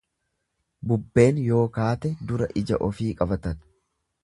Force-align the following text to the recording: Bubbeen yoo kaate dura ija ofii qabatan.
Bubbeen 0.91 1.41
yoo 1.51 1.61
kaate 1.77 2.11
dura 2.31 2.49
ija 2.63 2.83
ofii 2.91 3.13
qabatan. 3.23 3.63